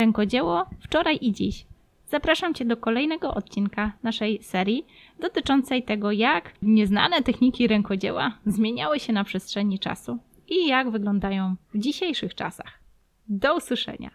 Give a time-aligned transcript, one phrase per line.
[0.00, 1.66] Rękodzieło wczoraj i dziś.
[2.06, 4.86] Zapraszam Cię do kolejnego odcinka naszej serii
[5.20, 11.78] dotyczącej tego, jak nieznane techniki rękodzieła zmieniały się na przestrzeni czasu i jak wyglądają w
[11.78, 12.80] dzisiejszych czasach.
[13.28, 14.10] Do usłyszenia.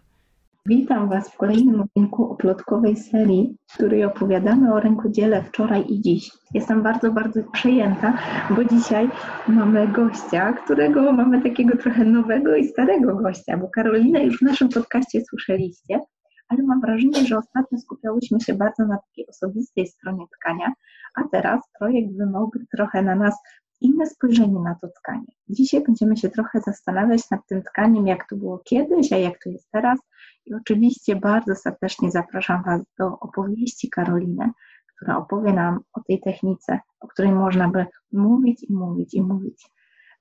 [0.65, 6.31] Witam Was w kolejnym odcinku oplotkowej serii, w której opowiadamy o rękodziele wczoraj i dziś.
[6.53, 8.17] Jestem bardzo, bardzo przejęta,
[8.49, 9.09] bo dzisiaj
[9.47, 14.69] mamy gościa, którego mamy takiego trochę nowego i starego gościa, bo Karolinę już w naszym
[14.69, 15.99] podcaście słyszeliście,
[16.47, 20.73] ale mam wrażenie, że ostatnio skupiałyśmy się bardzo na takiej osobistej stronie tkania,
[21.15, 23.35] a teraz projekt wymógł trochę na nas
[23.81, 25.27] inne spojrzenie na to tkanie.
[25.49, 29.49] Dzisiaj będziemy się trochę zastanawiać nad tym tkaniem, jak to było kiedyś, a jak to
[29.49, 29.99] jest teraz.
[30.45, 34.49] I oczywiście bardzo serdecznie zapraszam Was do opowieści Karoliny,
[34.95, 39.65] która opowie nam o tej technice, o której można by mówić i mówić i mówić.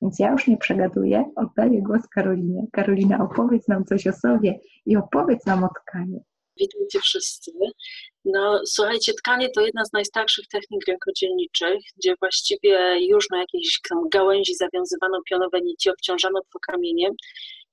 [0.02, 2.66] Więc ja już nie przegaduję, oddaję głos Karolinie.
[2.72, 6.24] Karolina, opowiedz nam coś o sobie i opowiedz nam o tkaniu.
[6.60, 7.50] Witajcie wszyscy.
[8.24, 13.80] No, słuchajcie, tkanie to jedna z najstarszych technik rękodzielniczych, gdzie właściwie już na jakiejś
[14.12, 17.12] gałęzi zawiązywano pionowe nici, obciążano to kamieniem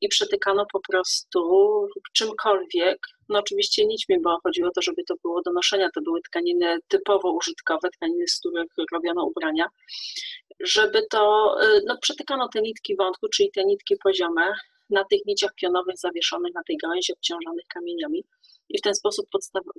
[0.02, 1.42] i przetykano po prostu
[2.14, 2.98] czymkolwiek.
[3.30, 5.90] No oczywiście nićmi, bo chodziło o to, żeby to było do noszenia.
[5.96, 9.68] To były tkaniny typowo użytkowe, tkaniny, z których robiono ubrania.
[10.60, 14.54] Żeby to, y, no przetykano te nitki wątku, czyli te nitki poziome
[14.90, 18.24] na tych niciach pionowych zawieszonych na tej gałęzi obciążonych kamieniami
[18.70, 19.26] i w ten sposób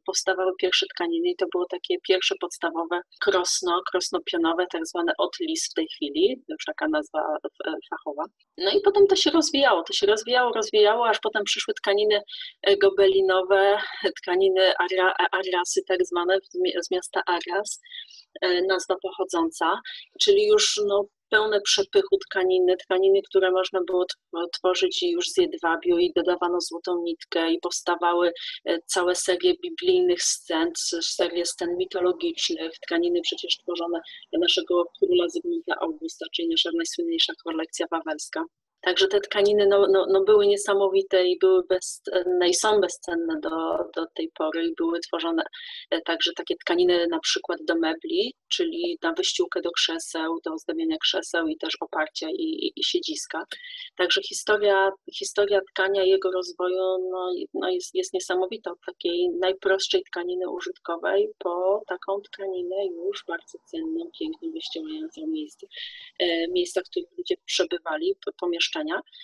[0.07, 5.75] powstawały pierwsze tkaniny i to było takie pierwsze podstawowe krosno, krosno-pionowe, tak zwane otlis w
[5.75, 7.21] tej chwili, już taka nazwa
[7.67, 8.25] e, fachowa.
[8.59, 12.21] No i potem to się rozwijało, to się rozwijało, rozwijało, aż potem przyszły tkaniny
[12.63, 13.79] e, gobelinowe,
[14.23, 14.73] tkaniny
[15.33, 16.39] arrasy tak zwane
[16.83, 17.81] z miasta Arras,
[18.41, 19.81] e, nazwa pochodząca,
[20.21, 24.07] czyli już no, pełne przepychu tkaniny, tkaniny, które można było
[24.53, 28.33] tworzyć już z jedwabiu i dodawano złotą nitkę i powstawały
[28.65, 34.01] e, całe serie biblijnych scen, serie scen mitologicznych, tkaniny przecież tworzone
[34.33, 38.45] dla naszego króla Zygmunta Augusta, czyli nasza najsłynniejsza kolekcja wawelska.
[38.81, 43.51] Także te tkaniny no, no, no były niesamowite i były bezcenne i są bezcenne do,
[43.97, 45.43] do tej pory i były tworzone
[45.91, 50.97] e, także takie tkaniny na przykład do mebli, czyli na wyściółkę do krzeseł, do ozdabiania
[51.03, 53.45] krzeseł i też oparcia i, i, i siedziska.
[53.97, 56.79] Także historia, historia tkania i jego rozwoju
[57.11, 63.59] no, no jest, jest niesamowita od takiej najprostszej tkaniny użytkowej po taką tkaninę już bardzo
[63.65, 65.67] cenną, piękną, wyścielającą miejsce,
[66.19, 68.15] e, miejsca, w których ludzie przebywali,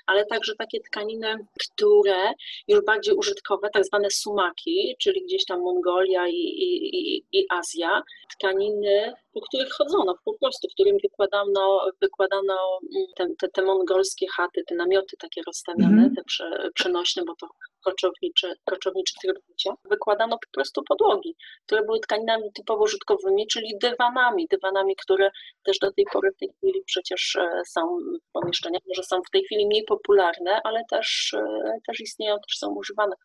[0.07, 2.33] ale także takie tkaniny, które
[2.69, 8.03] już bardziej użytkowe, tak zwane sumaki, czyli gdzieś tam Mongolia i, i, i Azja,
[8.39, 14.27] tkaniny, po których chodzono po prostu, w którym wykładano, wykładano mm, te, te, te mongolskie
[14.37, 16.17] chaty, te namioty takie rozstawiane, mm -hmm.
[16.17, 17.47] te prze, przenośne, bo to
[17.85, 21.37] koczowniczy, koczowniczy tryb życia, wykładano po prostu podłogi,
[21.67, 25.31] które były tkaninami typowo użytkowymi, czyli dywanami, dywanami, które
[25.63, 29.31] też do tej pory w tej chwili przecież e, są w pomieszczeniach, może są w
[29.31, 33.17] tej chwili mniej popularne, ale też, e, też istnieją, też są używane.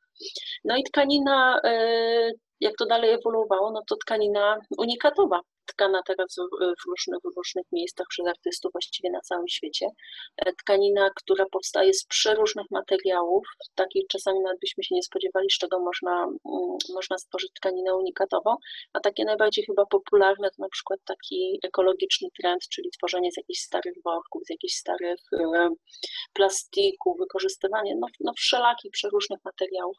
[0.63, 6.89] No i tkanina, e, jak to dalej ewoluowało, no to tkanina unikatowa, tkana teraz w
[6.89, 9.87] różnych, w różnych miejscach przez artystów właściwie na całym świecie.
[10.37, 15.57] E, tkanina, która powstaje z przeróżnych materiałów, takich czasami nawet byśmy się nie spodziewali, z
[15.57, 18.55] czego można, mm, można stworzyć tkaninę unikatową,
[18.93, 23.59] a takie najbardziej chyba popularne to na przykład taki ekologiczny trend, czyli tworzenie z jakichś
[23.59, 25.69] starych worków, z jakichś starych e,
[26.33, 29.97] plastików, wykorzystywanie no, no wszelakich przeróżnych materiałów.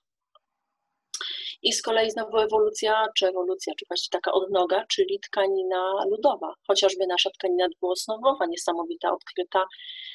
[1.62, 6.54] I z kolei znowu ewolucja, czy ewolucja, czy właściwie taka odnoga, czyli tkanina ludowa.
[6.66, 9.64] Chociażby nasza tkanina dwuosnowowa, niesamowita, odkryta,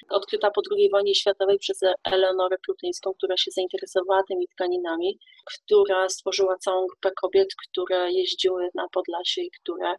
[0.09, 6.57] odkryta po II wojnie światowej przez Eleonorę Plutyńską, która się zainteresowała tymi tkaninami, która stworzyła
[6.57, 9.95] całą grupę kobiet, które jeździły na Podlasie i które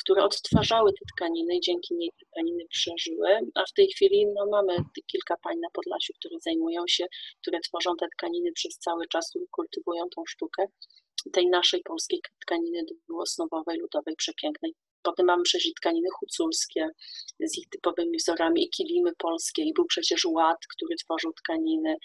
[0.00, 4.46] które odtwarzały te tkaniny i dzięki niej te tkaniny przeżyły, a w tej chwili no,
[4.50, 7.06] mamy kilka pań na Podlasiu, które zajmują się,
[7.40, 10.64] które tworzą te tkaniny przez cały czas, które kultywują tą sztukę.
[11.32, 14.74] Tej naszej polskiej tkaniny dwuosnowowej, ludowej, przepięknej.
[15.02, 16.88] Potem mamy przecież tkaniny huculskie
[17.40, 18.64] z ich typowymi wzorami.
[18.64, 19.62] I kilimy polskie.
[19.62, 21.96] I był przecież Ład, który tworzył tkaniny.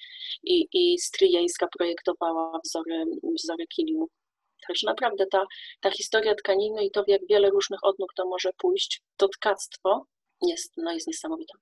[0.44, 3.06] I, i Stryjeńska projektowała wzory,
[3.44, 4.10] wzory kilimów
[4.68, 5.46] Także naprawdę ta,
[5.82, 10.06] ta historia tkaniny i to, w jak wiele różnych odnóg to może pójść, to tkactwo
[10.42, 11.54] jest, no, jest niesamowite.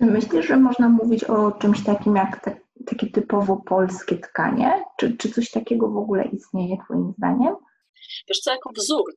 [0.00, 4.84] Myślisz, że można mówić o czymś takim jak te, takie typowo polskie tkanie?
[4.98, 7.56] Czy, czy coś takiego w ogóle istnieje Twoim zdaniem?
[8.28, 9.14] Wiesz co, jako wzór.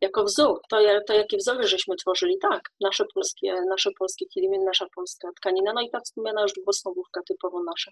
[0.00, 4.86] Jako wzór, to, to jakie wzory żeśmy tworzyli, tak, nasze polskie, nasze polskie kilimy, nasza
[4.94, 7.90] polska tkanina, no i ta wspomniana już dwusłowówka typowo nasza.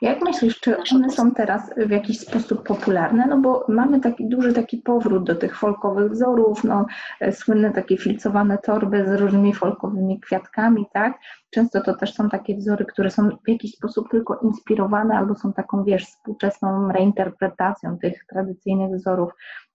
[0.00, 3.26] Jak myślisz, czy one są teraz w jakiś sposób popularne?
[3.26, 6.86] No bo mamy taki duży taki powrót do tych folkowych wzorów, no,
[7.20, 11.18] e, słynne takie filcowane torby z różnymi folkowymi kwiatkami, tak?
[11.50, 15.52] Często to też są takie wzory, które są w jakiś sposób tylko inspirowane albo są
[15.52, 19.32] taką, wiesz, współczesną reinterpretacją tych tradycyjnych wzorów.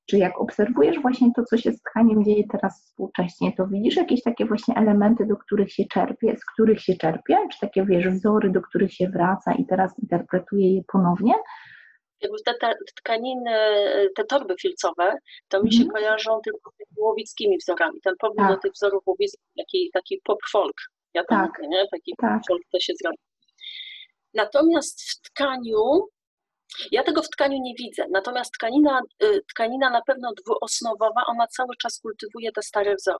[0.09, 4.23] Czy jak obserwujesz właśnie to, co się z tkaniem dzieje teraz współcześnie, to widzisz jakieś
[4.23, 7.37] takie właśnie elementy, do których się czerpie, z których się czerpie?
[7.51, 11.33] Czy takie, wiesz, wzory, do których się wraca i teraz interpretuje je ponownie?
[12.21, 13.51] Jakby te, te tkaniny,
[14.15, 15.17] te torby filcowe,
[15.47, 15.93] to mi się mm.
[15.93, 18.01] kojarzą tylko z łowickimi wzorami.
[18.03, 18.51] Ten powrót tak.
[18.51, 20.75] do tych wzorów łowickich, taki, taki pop folk,
[21.13, 21.51] ja tak.
[21.57, 21.87] mówię, nie?
[21.91, 22.31] Taki tak.
[22.31, 23.17] pop folk to się zrobi.
[24.33, 26.07] Natomiast w tkaniu
[26.91, 31.75] ja tego w tkaniu nie widzę, natomiast tkanina, y, tkanina na pewno dwuosnowowa, ona cały
[31.81, 33.17] czas kultywuje te stare wzory.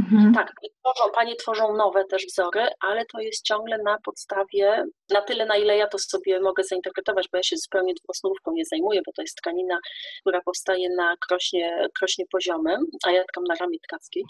[0.00, 0.34] Mhm.
[0.34, 5.46] Tak, tworzą, panie tworzą nowe też wzory, ale to jest ciągle na podstawie, na tyle
[5.46, 9.12] na ile ja to sobie mogę zainterpretować, bo ja się zupełnie dwuosnówką nie zajmuję, bo
[9.12, 9.78] to jest tkanina,
[10.20, 14.24] która powstaje na krośnie, krośnie poziomym, a ja tkam na ramie tkackiej,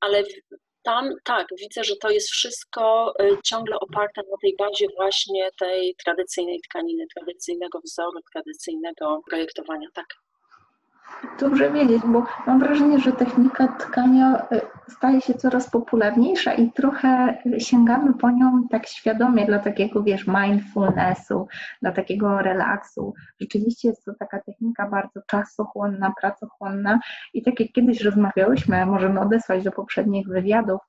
[0.00, 0.22] ale
[0.84, 5.94] tam tak, widzę, że to jest wszystko y, ciągle oparte na tej bazie właśnie tej
[6.04, 10.06] tradycyjnej tkaniny, tradycyjnego wzoru, tradycyjnego projektowania, tak.
[11.40, 17.38] Dobrze wiedzieć, bo mam wrażenie, że technika tkania y, staje się coraz popularniejsza i trochę
[17.58, 21.48] sięgamy po nią tak świadomie dla takiego, wiesz, mindfulnessu,
[21.82, 23.14] dla takiego relaksu.
[23.40, 27.00] Rzeczywiście jest to taka technika bardzo czasochłonna, pracochłonna
[27.34, 30.80] i tak jak kiedyś rozmawiałyśmy, możemy odesłać do poprzednich wywiadów,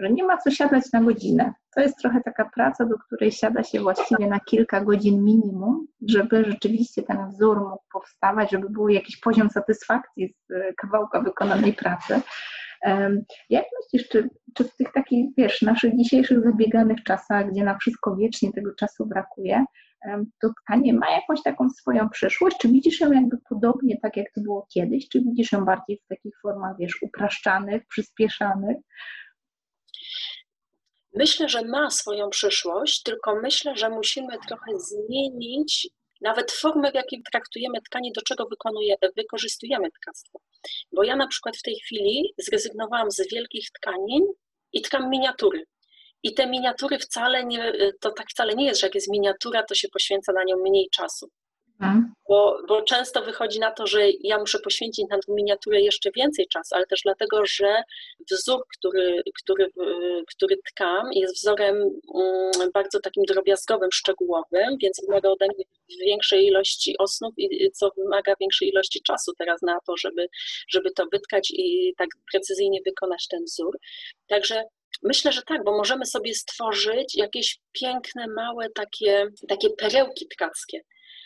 [0.00, 1.54] że nie ma co siadać na godzinę.
[1.74, 6.44] To jest trochę taka praca, do której siada się właściwie na kilka godzin minimum, żeby
[6.44, 12.20] rzeczywiście ten wzór mógł powstawać, żeby był jakiś poziom satysfakcji z e, kawałka wykonanej pracy.
[13.50, 18.16] Jak myślisz, czy, czy w tych takich, wiesz, naszych dzisiejszych zabieganych czasach, gdzie na wszystko
[18.16, 19.64] wiecznie tego czasu brakuje,
[20.40, 22.56] to tkanie ma jakąś taką swoją przyszłość?
[22.58, 25.08] Czy widzisz ją jakby podobnie tak, jak to było kiedyś?
[25.08, 28.76] Czy widzisz ją bardziej w takich formach, wiesz, upraszczanych, przyspieszanych?
[31.18, 35.88] Myślę, że ma swoją przyszłość, tylko myślę, że musimy trochę zmienić
[36.20, 38.48] nawet formę, w jakiej traktujemy tkanie, do czego
[39.16, 40.40] wykorzystujemy tkactwo.
[40.92, 44.22] Bo ja na przykład w tej chwili zrezygnowałam z wielkich tkanin
[44.72, 45.64] i tkam miniatury.
[46.22, 49.74] I te miniatury wcale nie, to tak wcale nie jest, że jak jest miniatura, to
[49.74, 51.30] się poświęca na nią mniej czasu.
[51.80, 52.12] Mhm.
[52.28, 56.46] Bo, bo często wychodzi na to, że ja muszę poświęcić na tę miniaturę jeszcze więcej
[56.46, 57.82] czasu, ale też dlatego, że
[58.30, 59.70] wzór, który, który,
[60.26, 65.64] który tkam, jest wzorem mm, bardzo takim drobiazgowym, szczegółowym, więc wymaga ode mnie
[66.06, 67.34] większej ilości osnów,
[67.72, 70.28] co wymaga większej ilości czasu teraz na to, żeby,
[70.68, 73.78] żeby to wytkać i tak precyzyjnie wykonać ten wzór.
[74.26, 74.62] Także
[75.02, 80.80] Myślę, że tak, bo możemy sobie stworzyć jakieś piękne, małe takie, takie perełki tkackie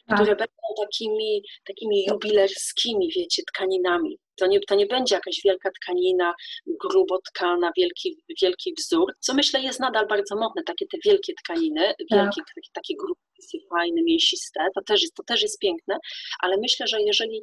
[0.07, 0.17] tak.
[0.17, 4.19] które będą takimi, takimi jubilerskimi, wiecie, tkaninami.
[4.37, 6.35] To nie, to nie będzie jakaś wielka tkanina,
[6.67, 11.81] grubo tkana, wielki, wielki wzór, co myślę jest nadal bardzo modne, takie te wielkie tkaniny,
[11.81, 12.55] wielkie, tak.
[12.55, 13.23] takie, takie grupy
[13.71, 15.99] fajne, mięsiste, to też, jest, to też jest piękne,
[16.41, 17.43] ale myślę, że jeżeli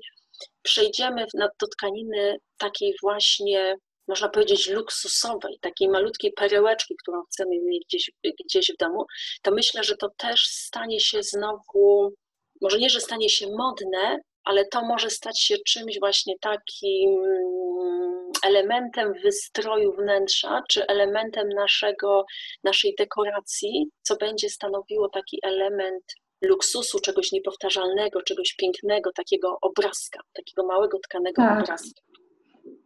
[0.61, 3.75] przejdziemy na, do tkaniny takiej właśnie
[4.07, 8.11] można powiedzieć, luksusowej, takiej malutkiej perełeczki, którą chcemy mieć gdzieś,
[8.45, 9.05] gdzieś w domu,
[9.41, 12.13] to myślę, że to też stanie się znowu
[12.61, 18.31] może nie, że stanie się modne, ale to może stać się czymś właśnie takim mm,
[18.43, 22.25] elementem wystroju wnętrza, czy elementem naszego,
[22.63, 26.03] naszej dekoracji, co będzie stanowiło taki element
[26.41, 31.63] luksusu, czegoś niepowtarzalnego, czegoś pięknego, takiego obrazka, takiego małego tkanego tak.
[31.63, 32.08] obrazka.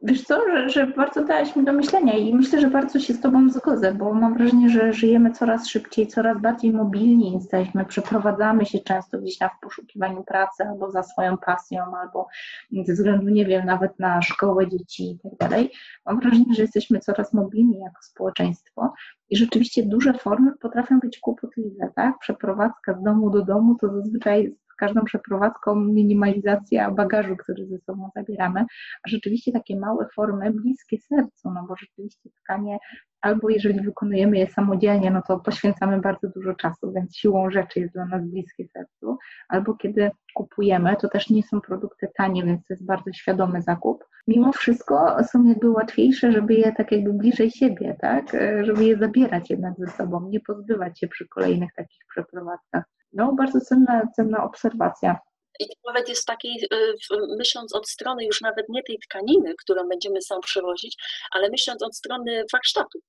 [0.05, 3.21] Wiesz co, że, że, bardzo dałaś mi do myślenia i myślę, że bardzo się z
[3.21, 8.79] Tobą zgodzę, bo mam wrażenie, że żyjemy coraz szybciej, coraz bardziej mobilni jesteśmy, przeprowadzamy się
[8.79, 12.27] często gdzieś tam w poszukiwaniu pracy albo za swoją pasją, albo
[12.85, 15.71] ze względu, nie wiem, nawet na szkołę dzieci i tak dalej.
[16.05, 18.93] Mam wrażenie, że jesteśmy coraz mobilni jako społeczeństwo
[19.29, 22.19] i rzeczywiście duże formy potrafią być kłopotliwe, tak?
[22.19, 28.09] Przeprowadzka z domu do domu to zazwyczaj jest każdą przeprowadzką minimalizacja bagażu, który ze sobą
[28.15, 28.65] zabieramy,
[29.03, 32.77] a rzeczywiście takie małe formy bliskie sercu, no bo rzeczywiście tkanie
[33.21, 37.93] albo jeżeli wykonujemy je samodzielnie, no to poświęcamy bardzo dużo czasu, więc siłą rzeczy jest
[37.93, 39.17] dla nas bliskie sercu,
[39.49, 44.05] albo kiedy kupujemy, to też nie są produkty tanie, więc to jest bardzo świadomy zakup.
[44.27, 48.25] Mimo wszystko są jakby łatwiejsze, żeby je tak jakby bliżej siebie, tak,
[48.61, 52.83] żeby je zabierać jednak ze sobą, nie pozbywać się przy kolejnych takich przeprowadzkach.
[53.13, 55.19] No, bardzo cenna, cenna obserwacja.
[55.59, 56.95] I to nawet jest takiej, y,
[57.37, 60.97] myśląc od strony już nawet nie tej tkaniny, którą będziemy sam przewozić,
[61.31, 62.99] ale myśląc od strony warsztatu.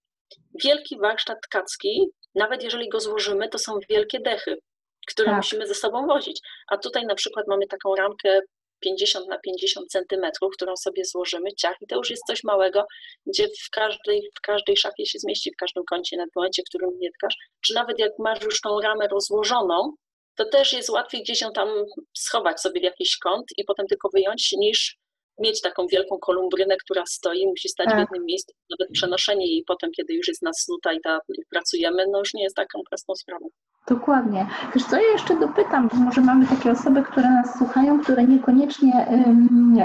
[0.65, 4.59] Wielki warsztat tkacki, nawet jeżeli go złożymy, to są wielkie dechy.
[5.07, 5.37] które Tak.
[5.37, 6.41] musimy ze sobą wozić.
[6.69, 8.41] A tutaj na przykład mamy taką ramkę
[8.81, 12.85] 50 na 50 centymetrów, którą sobie złożymy, ciach, i to już jest coś małego,
[13.27, 16.91] gdzie w każdej, w każdej szafie się zmieści, w każdym kącie, na momencie, w którym
[16.99, 17.35] nie tkasz,
[17.67, 19.95] czy nawet jak masz już tą ramę rozłożoną,
[20.37, 21.69] to też jest łatwiej gdzieś ją tam
[22.17, 24.97] schować sobie w jakiś kąt i potem tylko wyjąć, niż
[25.39, 27.99] mieć taką wielką kolumbrynę, która stoi, musi stać w Tak.
[28.01, 28.53] jednym miejscu.
[28.71, 32.43] Nawet przenoszenie jej potem, kiedy już jest nasnuta i, ta, i pracujemy, no już nie
[32.43, 33.49] jest taką prostą sprawą.
[33.89, 34.47] Dokładnie.
[34.75, 39.07] Wiesz co, ja jeszcze dopytam, bo może mamy takie osoby, które nas słuchają, które niekoniecznie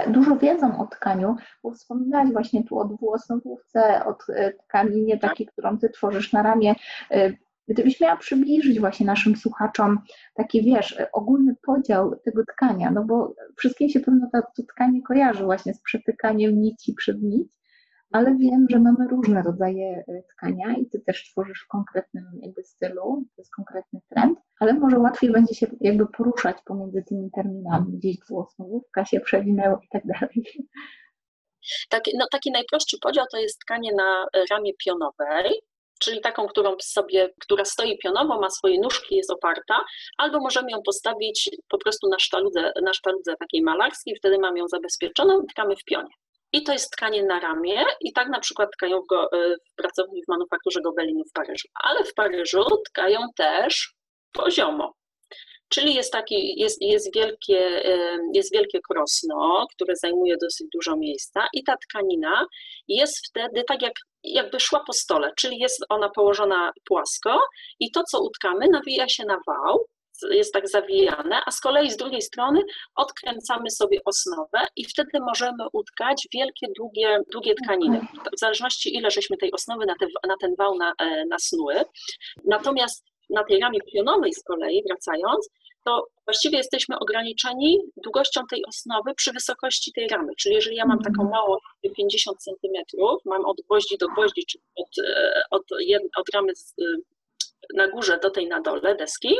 [0.08, 5.78] dużo wiedzą o tkaniu, bo wspominałaś właśnie tu o dwuosnowówce, o t- tkaninie takiej, którą
[5.78, 6.76] Ty tworzysz na ramię.
[7.16, 7.38] Y,
[7.68, 10.00] Gdybyś miała przybliżyć właśnie naszym słuchaczom
[10.34, 15.44] taki, wiesz, ogólny podział tego tkania, no bo wszystkim się pewno to, to tkanie kojarzy
[15.44, 17.48] właśnie z przepykaniem nici przed nić,
[18.12, 22.64] ale wiem, że mamy różne rodzaje e, tkania i ty też tworzysz w konkretnym jakby
[22.64, 27.98] stylu, to jest konkretny trend, ale może łatwiej będzie się jakby poruszać pomiędzy tymi terminami,
[27.98, 30.46] gdzieś dwuosnowówka się przewinęło i tak dalej.
[31.90, 35.62] Taki, no, taki najprostszy podział to jest tkanie na e, ramię pionowej,
[36.00, 39.84] czyli taką, którą sobie, która stoi pionowo, ma swoje nóżki, jest oparta,
[40.18, 44.68] albo możemy ją postawić po prostu na sztaludze, na sztaludze takiej malarskiej, wtedy mamy ją
[44.68, 46.14] zabezpieczoną i tkamy w pionie.
[46.54, 47.84] I to jest tkanie na ramię.
[48.02, 51.68] I tak na przykład tkają go, e, w pracowni w manufakturze Gobelinu w Paryżu.
[51.84, 53.94] Ale w Paryżu tkają też
[54.32, 54.94] poziomo.
[55.70, 61.48] Czyli jest, taki, jest, jest, wielkie, e, jest wielkie krosno, które zajmuje dosyć dużo miejsca.
[61.54, 62.46] I ta tkanina
[62.88, 67.40] jest wtedy tak jak, jakby szła po stole, czyli jest ona położona płasko.
[67.80, 69.86] I to, co utkamy, nawija się na wał,
[70.32, 72.62] jest tak zawijane, a z kolei z drugiej strony
[72.96, 78.02] odkręcamy sobie osnowę i wtedy możemy utkać wielkie, długie, długie tkaniny,
[78.36, 81.76] w zależności ile żeśmy tej osnowy na, te, na ten wał na, e, nasnuły.
[82.46, 85.50] Natomiast na tej ramie pionowej z kolei, wracając,
[85.86, 90.34] to właściwie jesteśmy ograniczeni długością tej osnowy przy wysokości tej ramy.
[90.40, 91.58] Czyli jeżeli ja mam taką małą
[91.98, 95.64] 50 cm, mam od gwoździ do gwoździ, czyli od, e, od,
[96.18, 96.76] od ramy z,
[97.76, 99.36] na górze do tej na dole deski,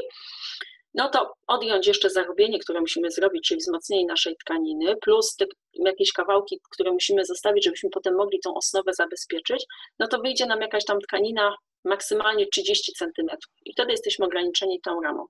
[0.94, 6.12] no to odjąć jeszcze zarobienie, które musimy zrobić, czyli wzmocnienie naszej tkaniny, plus te jakieś
[6.12, 9.66] kawałki, które musimy zostawić, żebyśmy potem mogli tą osnowę zabezpieczyć,
[10.00, 11.56] no to wyjdzie nam jakaś tam tkanina
[11.86, 13.30] maksymalnie 30 cm
[13.66, 15.26] i wtedy jesteśmy ograniczeni tą ramą.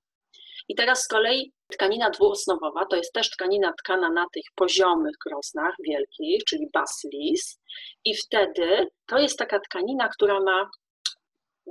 [0.67, 5.75] I teraz z kolei tkanina dwuosnowowa to jest też tkanina tkana na tych poziomych krosnach
[5.83, 7.59] wielkich, czyli baslis
[8.05, 10.69] i wtedy to jest taka tkanina, która ma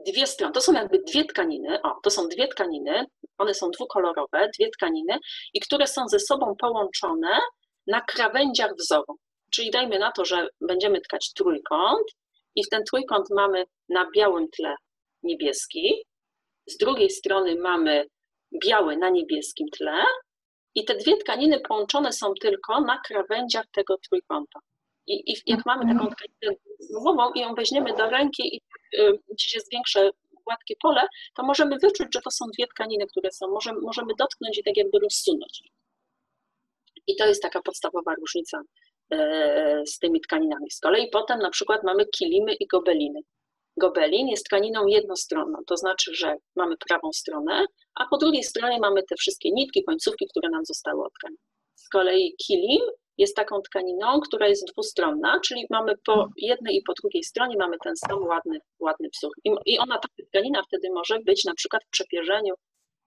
[0.07, 3.05] dwie strony, to są jakby dwie tkaniny, o, to są dwie tkaniny,
[3.38, 5.19] one są dwukolorowe, dwie tkaniny
[5.55, 7.38] i które są ze sobą połączone
[7.87, 9.19] na krawędziach wzoru.
[9.50, 12.07] Czyli dajmy na to, że będziemy tkać trójkąt
[12.55, 14.75] i w ten trójkąt mamy na białym tle
[15.23, 16.05] niebieski,
[16.67, 18.07] z drugiej strony mamy
[18.64, 20.05] biały na niebieskim tle
[20.75, 24.61] i te dwie tkaniny połączone są tylko na krawędziach tego trójkąta.
[25.08, 28.60] I, i jak mamy taką tkaninę znowową i ją weźmiemy do ręki i
[28.98, 30.10] y, gdzieś jest większe,
[30.48, 31.02] gładkie pole,
[31.36, 34.76] to możemy wyczuć, że to są dwie tkaniny, które są, możemy, możemy dotknąć i tak
[34.76, 35.62] jakby rozsunąć.
[37.06, 38.60] I to jest taka podstawowa różnica
[39.12, 40.70] e, z tymi tkaninami.
[40.70, 43.20] Z kolei potem na przykład mamy kilimy i gobeliny.
[43.76, 49.02] Gobelin jest tkaniną jednostronną, to znaczy, że mamy prawą stronę, a po drugiej stronie mamy
[49.02, 51.36] te wszystkie nitki, końcówki, które nam zostały od tkani.
[51.74, 52.82] Z kolei kilim
[53.18, 57.76] jest taką tkaniną, która jest dwustronna, czyli mamy po jednej i po drugiej stronie mamy
[57.84, 59.32] ten sam ładny, ładny wzór.
[59.66, 62.54] I, ona, ta tkanina wtedy może być na przykład w przepierzeniu,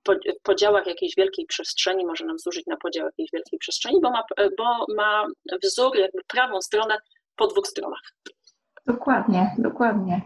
[0.10, 4.24] w podziałach jakiejś wielkiej przestrzeni, może nam służyć na podział jakiejś wielkiej przestrzeni, bo ma,
[4.58, 5.26] bo ma
[5.64, 6.98] wzór jakby prawą stronę
[7.36, 8.02] po dwóch stronach.
[8.86, 10.22] Dokładnie, dokładnie.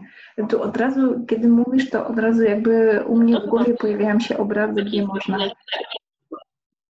[0.50, 4.38] Tu od razu, kiedy mówisz, to od razu jakby u mnie w głowie pojawiają się
[4.38, 5.38] obrazy, gdzie można.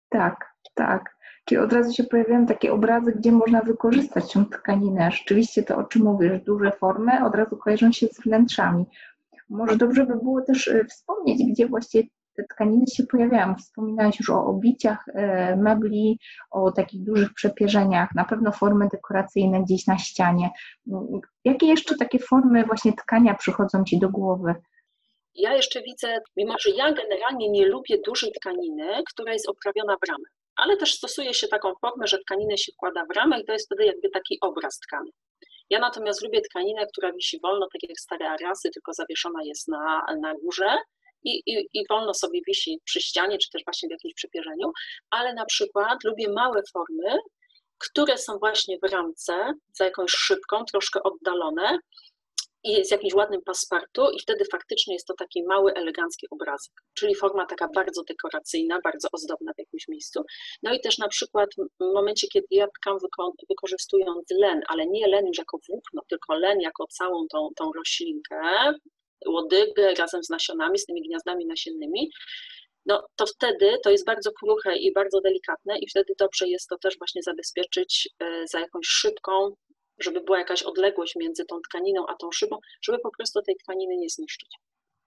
[0.09, 1.14] Tak, tak.
[1.45, 5.11] Czyli od razu się pojawiają takie obrazy, gdzie można wykorzystać tą tkaninę.
[5.11, 8.85] Rzeczywiście to, o czym mówisz, duże formy, od razu kojarzą się z wnętrzami.
[9.49, 13.55] Może dobrze by było też y, wspomnieć, gdzie właściwie te tkaniny się pojawiają.
[13.55, 15.13] Wspominałeś już o obiciach y,
[15.57, 16.19] mebli,
[16.51, 20.51] o takich dużych przepierzeniach, na pewno formy dekoracyjne gdzieś na ścianie.
[21.45, 24.55] Jakie jeszcze takie formy właśnie tkania przychodzą Ci do głowy?
[25.35, 30.09] Ja jeszcze widzę, mimo że ja generalnie nie lubię dużej tkaniny, która jest oprawiona w
[30.09, 30.25] ramę,
[30.57, 33.67] ale też stosuje się taką formę, że tkaninę się wkłada w ramę i to jest
[33.67, 35.11] wtedy jakby taki obraz tkany.
[35.71, 40.05] Ja natomiast lubię tkaninę, która wisi wolno, tak jak stare arasy, tylko zawieszona jest na,
[40.21, 40.79] na górze
[41.25, 44.73] i, i, i wolno sobie wisi przy ścianie, czy też właśnie w jakimś przepierzeniu,
[45.11, 47.19] ale na przykład lubię małe formy,
[47.79, 51.79] które są właśnie w ramce, za jakąś szybką, troszkę oddalone
[52.65, 57.15] i z jakimś ładnym paspartu i wtedy faktycznie jest to taki mały, elegancki obrazek, czyli
[57.15, 60.23] forma taka bardzo dekoracyjna, bardzo ozdobna w jakimś miejscu.
[60.63, 62.99] No i też na przykład w momencie, kiedy ja tkam
[63.49, 68.41] wykorzystując len, ale nie len już jako włókno, tylko len jako całą tą, tą roślinkę,
[69.29, 72.11] łodygę razem z nasionami, z tymi gniazdami nasiennymi,
[72.87, 76.79] no to wtedy to jest bardzo kruche i bardzo delikatne i wtedy dobrze jest to
[76.79, 79.55] też właśnie zabezpieczyć e, za jakąś szybką,
[79.99, 83.97] żeby była jakaś odległość między tą tkaniną a tą szybą, żeby po prostu tej tkaniny
[83.97, 84.51] nie zniszczyć.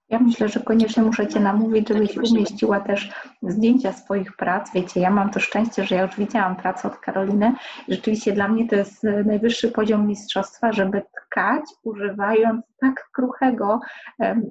[0.10, 3.12] Ja myślę, że koniecznie muszę Cię namówić, żebyś umieściła też
[3.42, 4.74] zdjęcia swoich prac.
[4.74, 7.54] Wiecie, ja mam to szczęście, że ja już widziałam pracę od Karoliny.
[7.88, 13.80] Rzeczywiście dla mnie to jest e, najwyższy poziom mistrzostwa, żeby tkać używając tak kruchego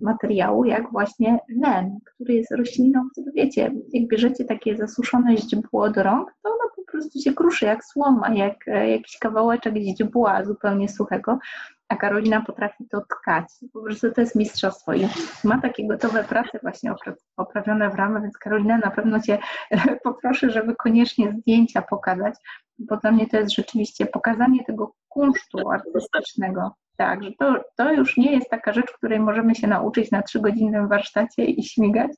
[0.01, 6.03] materiału, jak właśnie len, który jest rośliną, który wiecie, jak bierzecie takie zasuszone źdźbło do
[6.03, 10.89] rąk, to ono po prostu się kruszy jak słoma, jak e, jakiś kawałeczek źdźbła zupełnie
[10.89, 11.39] suchego
[11.88, 13.45] a Karolina potrafi to tkać.
[13.73, 15.09] Po prostu to jest mistrzostwo i
[15.45, 16.95] ma takie gotowe prace właśnie
[17.37, 19.38] oprawione w ramach, więc Karolina na pewno Cię
[20.05, 22.35] poproszę, żeby koniecznie zdjęcia pokazać,
[22.78, 26.75] bo dla mnie to jest rzeczywiście pokazanie tego kunsztu artystycznego.
[26.97, 30.88] Tak, że to, to już nie jest taka rzecz, której możemy się nauczyć na trzygodzinnym
[30.88, 32.11] warsztacie i śmigać.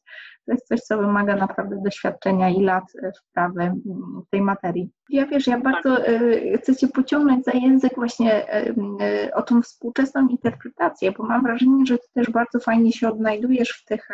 [0.47, 2.85] To jest coś, co wymaga naprawdę doświadczenia i lat
[3.21, 4.91] wprawy mm, w tej materii.
[5.11, 10.29] Ja wiesz, ja bardzo y, chcę Cię pociągnąć za język właśnie y, o tą współczesną
[10.29, 14.09] interpretację, bo mam wrażenie, że Ty też bardzo fajnie się odnajdujesz w tych,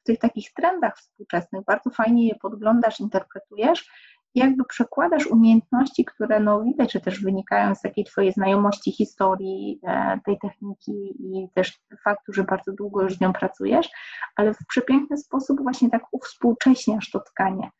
[0.00, 3.90] w tych takich trendach współczesnych, bardzo fajnie je podglądasz, interpretujesz
[4.34, 10.20] jakby przekładasz umiejętności, które no widać, że też wynikają z takiej Twojej znajomości historii e,
[10.24, 13.88] tej techniki i też faktu, że bardzo długo już z nią pracujesz,
[14.36, 17.70] ale w przepiękny sposób właśnie tak uwspółcześniasz to tkanie.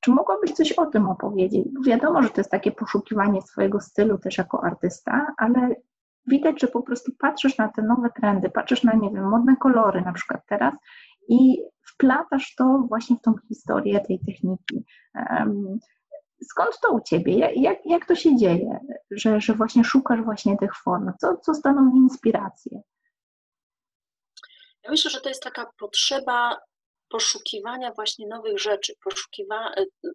[0.00, 1.68] Czy mogłabyś coś o tym opowiedzieć?
[1.74, 5.74] Bo wiadomo, że to jest takie poszukiwanie swojego stylu też jako artysta, ale
[6.26, 10.00] widać, że po prostu patrzysz na te nowe trendy, patrzysz na, nie wiem, modne kolory
[10.00, 10.74] na przykład teraz
[11.28, 11.62] i
[11.98, 14.84] wplatasz to właśnie w tą historię tej techniki.
[16.42, 17.52] Skąd to u Ciebie?
[17.54, 21.12] Jak, jak to się dzieje, że, że właśnie szukasz właśnie tych form?
[21.20, 22.82] Co, co stanowi inspirację?
[24.84, 26.58] Ja myślę, że to jest taka potrzeba
[27.08, 29.74] poszukiwania właśnie nowych rzeczy, poszukiwa,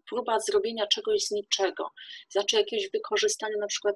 [0.09, 1.89] próba zrobienia czegoś z niczego,
[2.29, 3.95] znaczy jakiegoś wykorzystania na przykład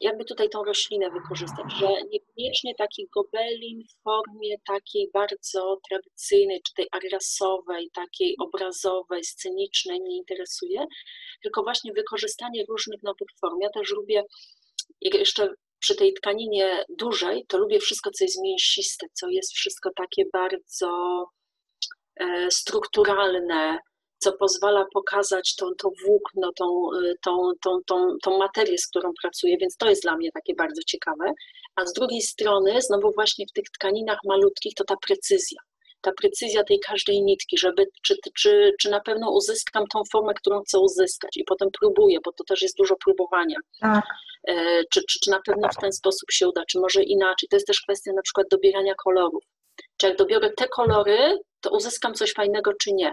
[0.00, 6.74] jakby tutaj tą roślinę wykorzystać, że niekoniecznie taki gobelin w formie takiej bardzo tradycyjnej, czy
[6.74, 10.86] tej ariasowej, takiej obrazowej, scenicznej mnie interesuje,
[11.42, 13.58] tylko właśnie wykorzystanie różnych nowych form.
[13.60, 14.22] Ja też lubię
[15.00, 15.48] jeszcze
[15.78, 21.24] przy tej tkaninie dużej, to lubię wszystko, co jest mięsiste, co jest wszystko takie bardzo
[22.20, 23.78] e, strukturalne,
[24.18, 29.12] co pozwala pokazać tą, to włókno, tą, y, tą, tą, tą, tą materię, z którą
[29.22, 31.32] pracuję, więc to jest dla mnie takie bardzo ciekawe.
[31.76, 35.60] A z drugiej strony, znowu właśnie w tych tkaninach malutkich, to ta precyzja.
[36.00, 40.62] Ta precyzja tej każdej nitki, żeby, czy, czy, czy na pewno uzyskam tą formę, którą
[40.62, 43.56] chcę uzyskać i potem próbuję, bo to też jest dużo próbowania.
[43.80, 44.04] Tak.
[44.48, 47.48] E, czy, czy, czy na pewno w ten sposób się uda, czy może inaczej.
[47.48, 49.44] To jest też kwestia na przykład dobierania kolorów.
[49.96, 53.12] Czy jak dobiorę te kolory, to uzyskam coś fajnego, czy nie.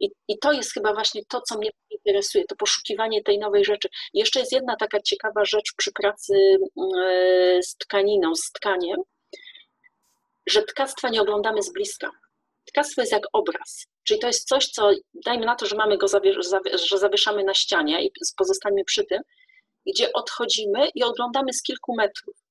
[0.00, 3.88] I, I to jest chyba właśnie to, co mnie interesuje, to poszukiwanie tej nowej rzeczy.
[4.14, 6.34] Jeszcze jest jedna taka ciekawa rzecz przy pracy
[6.98, 8.96] e, z tkaniną, z tkaniem,
[10.46, 12.10] że tkactwa nie oglądamy z bliska.
[12.64, 14.90] Tkactwo jest jak obraz, czyli to jest coś, co
[15.24, 16.06] dajmy na to, że mamy go,
[16.88, 19.22] że zawieszamy na ścianie i pozostańmy przy tym,
[19.86, 22.45] gdzie odchodzimy i oglądamy z kilku metrów.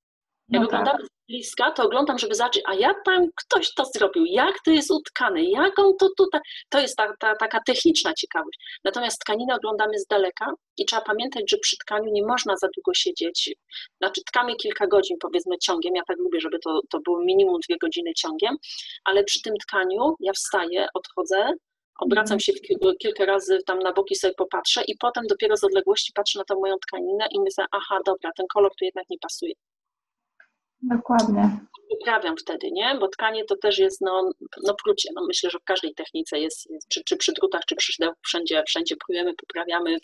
[0.50, 1.08] Jak no oglądamy tak.
[1.08, 4.92] z bliska, to oglądam, żeby zobaczyć, a jak tam ktoś to zrobił, jak to jest
[4.92, 6.42] utkane, jak on to tutaj.
[6.70, 8.60] To jest ta, ta, taka techniczna ciekawość.
[8.84, 12.94] Natomiast tkaninę oglądamy z daleka i trzeba pamiętać, że przy tkaniu nie można za długo
[12.94, 13.56] siedzieć.
[13.98, 15.96] Znaczy, tkamy kilka godzin, powiedzmy, ciągiem.
[15.96, 18.56] Ja tak lubię, żeby to, to było minimum dwie godziny ciągiem,
[19.04, 21.54] ale przy tym tkaniu ja wstaję, odchodzę,
[22.00, 22.40] Obracam mhm.
[22.40, 22.54] się
[23.00, 26.60] kilka razy tam na boki sobie popatrzę i potem dopiero z odległości patrzę na tą
[26.60, 29.54] moją tkaninę i myślę, aha, dobra, ten kolor tu jednak nie pasuje.
[30.82, 31.60] Dokładnie.
[31.90, 32.98] Uprawiam wtedy, nie?
[33.00, 34.32] Bo tkanie to też jest, no,
[34.64, 35.10] no prucie.
[35.16, 38.64] No myślę, że w każdej technice jest, czy, czy przy drutach, czy przy szydełku, wszędzie,
[38.68, 38.96] wszędzie
[39.38, 39.98] poprawiamy,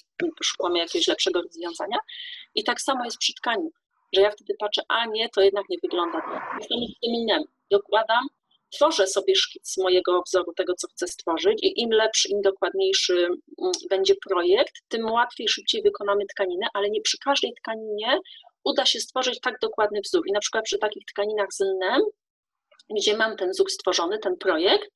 [0.44, 1.98] szukamy jakiegoś lepszego rozwiązania.
[2.56, 3.70] I tak samo jest przy tkaniu,
[4.16, 6.56] że ja wtedy patrzę, a nie, to jednak nie wygląda tak.
[6.60, 7.44] Jestem feminem.
[7.72, 8.28] Dokładam,
[8.72, 13.28] tworzę sobie szkic mojego wzoru, tego, co chcę stworzyć i im lepszy, im dokładniejszy
[13.62, 18.20] mm, będzie projekt, tym łatwiej, szybciej wykonamy tkaninę, ale nie przy każdej tkaninie
[18.63, 20.24] uda się stworzyć tak dokładny wzór.
[20.28, 22.02] I na przykład przy takich tkaninach z lnem,
[22.97, 24.91] gdzie mam ten wzór stworzony, ten projekt,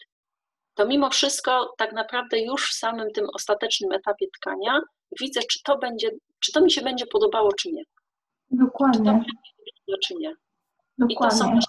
[0.76, 4.82] to mimo wszystko tak naprawdę już w samym tym ostatecznym etapie tkania
[5.20, 7.84] widzę, czy to będzie, czy to mi się będzie podobało, czy nie.
[8.52, 9.24] Dokładnie.
[9.66, 10.34] Czy, to, czy nie.
[11.10, 11.60] I to są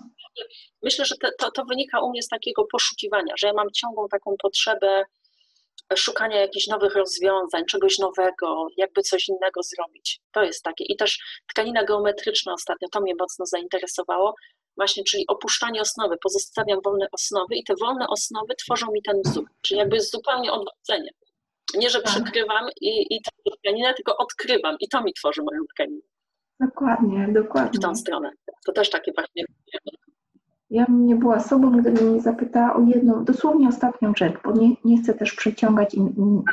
[0.82, 4.08] myślę, że to, to, to wynika u mnie z takiego poszukiwania, że ja mam ciągłą
[4.08, 5.04] taką potrzebę
[5.94, 10.20] szukania jakichś nowych rozwiązań, czegoś nowego, jakby coś innego zrobić.
[10.32, 10.84] To jest takie.
[10.84, 11.18] I też
[11.48, 14.34] tkanina geometryczna ostatnio, to mnie mocno zainteresowało,
[14.76, 19.44] właśnie, czyli opuszczanie osnowy, pozostawiam wolne osnowy i te wolne osnowy tworzą mi ten wzór,
[19.62, 21.10] czyli jakby zupełnie odwrócenie.
[21.74, 22.12] Nie, że tak.
[22.12, 26.02] przykrywam i, i tę tkaninę, tylko odkrywam i to mi tworzy moją tkaninę.
[26.60, 27.78] Dokładnie, dokładnie.
[27.78, 28.30] W tą stronę.
[28.66, 29.44] To też takie właśnie
[30.70, 34.70] ja bym nie była sobą, gdybym mnie zapytała o jedną, dosłownie ostatnią rzecz, bo nie,
[34.84, 36.00] nie chcę też przeciągać i,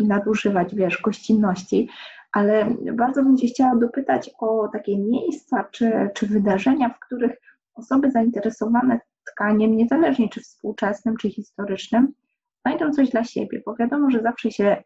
[0.02, 1.90] i, nadużywać, wiesz, gościnności,
[2.32, 7.32] ale bardzo bym Cię chciała dopytać o takie miejsca czy, czy wydarzenia, w których
[7.76, 9.00] osoby zainteresowane
[9.32, 12.14] tkaniem, niezależnie czy współczesnym, czy historycznym,
[12.66, 14.84] znajdą coś dla siebie, bo wiadomo, że zawsze się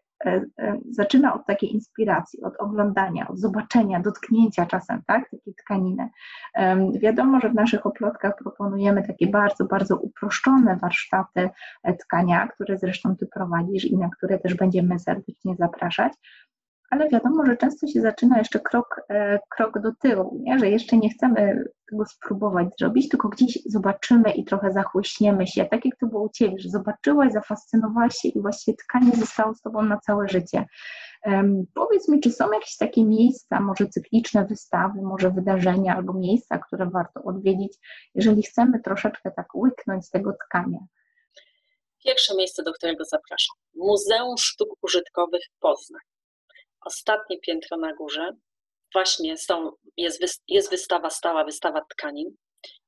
[0.90, 6.10] zaczyna od takiej inspiracji, od oglądania, od zobaczenia, dotknięcia czasem, tak, takiej tkaniny.
[7.00, 11.50] Wiadomo, że w naszych oplotkach proponujemy takie bardzo, bardzo uproszczone warsztaty
[11.84, 16.14] e, tkania, które zresztą Ty prowadzisz i na które też będziemy serdecznie zapraszać,
[16.90, 20.60] ale wiadomo, że często się zaczyna jeszcze krok, e, krok do tyłu, nie?
[20.60, 25.86] że jeszcze nie chcemy tego spróbować zrobić, tylko gdzieś zobaczymy i trochę zachłyśniemy się, tak
[25.86, 29.82] jak to było u Ciebie, że zobaczyłaś, zafascynowałaś się i właściwie tkanie zostało z Tobą
[29.82, 30.66] na całe życie.
[31.26, 36.58] Um, powiedz mi, czy są jakieś takie miejsca, może cykliczne wystawy, może wydarzenia albo miejsca,
[36.58, 37.78] które warto odwiedzić,
[38.16, 40.80] jeżeli chcemy troszeczkę tak łyknąć tego tkania?
[42.06, 43.56] Pierwsze miejsce, do którego zapraszam.
[43.76, 46.02] Muzeum Sztuk Użytkowych Poznań
[46.86, 48.32] ostatnie piętro na górze,
[48.94, 52.36] właśnie są, jest, jest wystawa stała, wystawa tkanin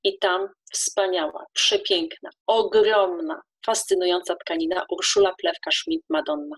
[0.04, 6.56] i tam wspaniała, przepiękna, ogromna, fascynująca tkanina Urszula Plewka-Schmidt Madonna.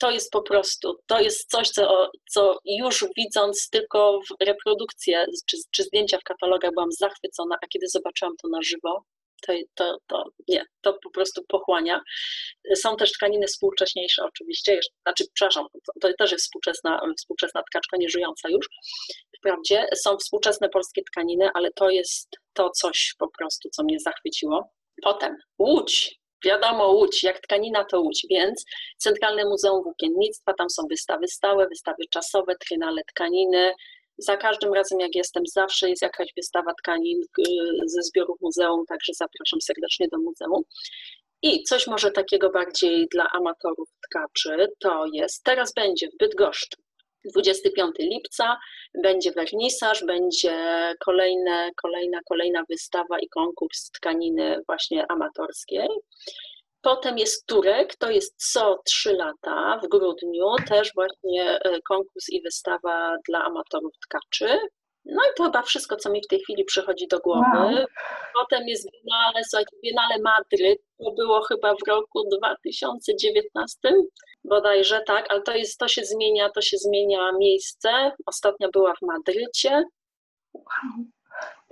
[0.00, 5.56] To jest po prostu, to jest coś, co, co już widząc tylko w reprodukcję czy,
[5.70, 9.04] czy zdjęcia w katalogach byłam zachwycona, a kiedy zobaczyłam to na żywo,
[9.46, 12.00] to, to, to nie, to po prostu pochłania.
[12.74, 15.66] Są też tkaniny współcześniejsze oczywiście, znaczy, przepraszam,
[16.00, 18.68] to, też jest współczesna, współczesna tkaczka, nie żyjąca już,
[19.38, 19.86] wprawdzie.
[19.94, 24.70] Są współczesne polskie tkaniny, ale to jest to coś po prostu, co mnie zachwyciło.
[25.02, 28.64] Potem Łódź, wiadomo Łódź, jak tkanina to Łódź, więc
[28.98, 33.74] Centralne Muzeum Włókiennictwa, tam są wystawy stałe, wystawy czasowe, trynale tkaniny,
[34.18, 37.44] za każdym razem, jak jestem, zawsze jest jakaś wystawa tkanin y,
[37.86, 40.62] ze zbiorów muzeum, także zapraszam serdecznie do muzeum.
[41.42, 46.76] I coś może takiego bardziej dla amatorów tkaczy, to jest, teraz będzie w Bydgoszczy,
[47.24, 48.58] 25 lipca,
[49.02, 50.54] będzie wernisaż, będzie
[51.04, 55.88] kolejne, kolejna, kolejna wystawa i konkurs tkaniny właśnie amatorskiej.
[56.82, 62.42] Potem jest Turek, to jest co trzy lata w grudniu, też właśnie e, konkurs i
[62.42, 64.58] wystawa dla amatorów tkaczy.
[65.04, 67.58] No i to chyba wszystko, co mi w tej chwili przychodzi do głowy.
[67.74, 67.86] Wow.
[68.34, 73.78] Potem jest Biennale, słuchajcie, Biennale Madryt, to było chyba w roku 2019,
[74.44, 78.12] bodajże tak, ale to, jest, to się zmienia, to się zmienia miejsce.
[78.26, 79.84] Ostatnia była w Madrycie.
[80.54, 80.64] Wow.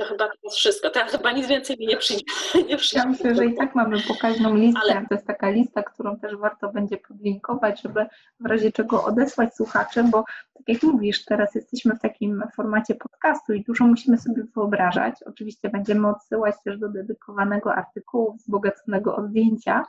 [0.00, 0.90] To chyba to jest wszystko.
[0.90, 2.24] Teraz chyba nic więcej mi nie przyjdzie.
[2.68, 2.98] Nie przyjdzie.
[2.98, 4.80] Ja myślę, że i tak mamy pokaźną listę.
[4.82, 5.06] Ale...
[5.08, 8.06] To jest taka lista, którą też warto będzie podlinkować, żeby
[8.40, 13.52] w razie czego odesłać słuchaczy, bo tak jak mówisz, teraz jesteśmy w takim formacie podcastu
[13.52, 15.14] i dużo musimy sobie wyobrażać.
[15.26, 19.84] Oczywiście będziemy odsyłać też do dedykowanego artykułu wzbogaconego o zdjęcia,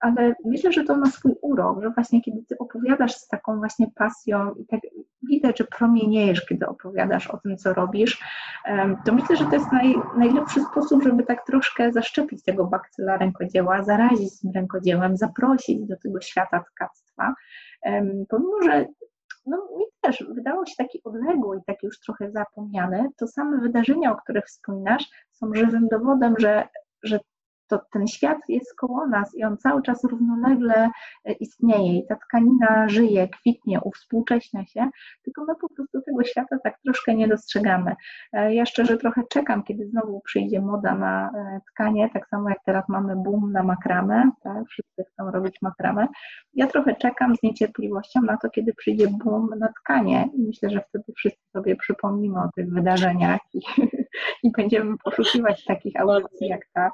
[0.00, 3.86] ale myślę, że to ma swój urok, że właśnie kiedy ty opowiadasz z taką właśnie
[3.94, 4.80] pasją i tak
[5.22, 8.22] widać, że promieniejesz, kiedy opowiadasz o tym, co robisz,
[9.04, 13.82] to myślę, że to jest naj, najlepszy sposób, żeby tak troszkę zaszczepić tego bakcyla rękodzieła,
[13.82, 17.34] zarazić tym rękodziełem, zaprosić do tego świata tkactwa,
[18.28, 18.86] pomimo, że
[19.46, 24.12] no, mi też wydało się taki odległy i taki już trochę zapomniany, to same wydarzenia,
[24.12, 26.68] o których wspominasz, są żywym dowodem, że,
[27.02, 27.20] że
[27.68, 30.90] to ten świat jest koło nas i on cały czas równolegle
[31.24, 34.88] e, istnieje i ta tkanina żyje, kwitnie, uwspółcześnia się,
[35.22, 37.96] tylko my po prostu tego świata tak troszkę nie dostrzegamy.
[38.32, 42.58] E, ja szczerze trochę czekam, kiedy znowu przyjdzie moda na e, tkanie, tak samo jak
[42.64, 44.68] teraz mamy boom na makramę, tak?
[44.68, 46.06] wszyscy chcą robić makramę.
[46.54, 50.80] Ja trochę czekam z niecierpliwością na to, kiedy przyjdzie boom na tkanie i myślę, że
[50.88, 53.60] wtedy wszyscy sobie przypomnimy o tych wydarzeniach i,
[54.42, 56.90] i będziemy poszukiwać takich audycji jak ta,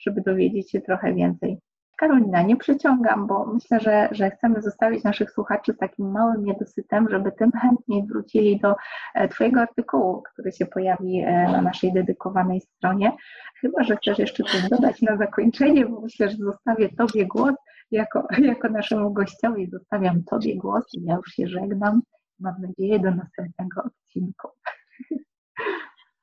[0.00, 1.58] żeby dowiedzieć się trochę więcej.
[1.96, 7.08] Karolina, nie przeciągam, bo myślę, że, że chcemy zostawić naszych słuchaczy z takim małym niedosytem,
[7.10, 8.74] żeby tym chętniej wrócili do
[9.14, 13.12] e, Twojego artykułu, który się pojawi e, na naszej dedykowanej stronie.
[13.60, 17.54] Chyba, że chcesz jeszcze coś dodać na zakończenie, bo myślę, że zostawię Tobie głos
[17.90, 19.70] jako, jako naszemu gościowi.
[19.70, 22.02] Zostawiam Tobie głos i ja już się żegnam.
[22.40, 24.48] Mam nadzieję do następnego odcinku.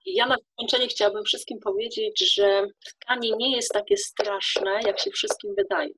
[0.06, 5.56] Ja na zakończenie chciałabym wszystkim powiedzieć, że tkanie nie jest takie straszne, jak się wszystkim
[5.58, 5.90] wydaje.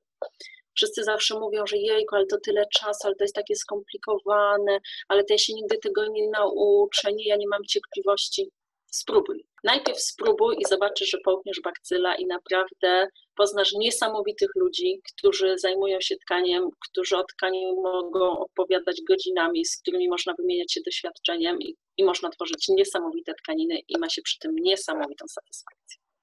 [0.76, 5.24] Wszyscy zawsze mówią, że jejku, ale to tyle czasu, ale to jest takie skomplikowane, ale
[5.24, 8.50] to ja się nigdy tego nie nauczę, nie, ja nie mam cierpliwości.
[9.00, 9.46] Spróbuj.
[9.64, 16.16] Najpierw spróbuj i zobaczysz, że połkniesz bakcyla i naprawdę poznasz niesamowitych ludzi, którzy zajmują się
[16.16, 22.04] tkaniem, którzy o tkaniu mogą opowiadać godzinami, z którymi można wymieniać się doświadczeniem i, i
[22.04, 26.05] można tworzyć niesamowite tkaniny i ma się przy tym niesamowitą satysfakcję.